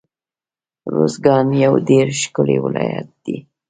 [0.93, 3.37] روزګان يو ډير ښکلی ولايت دی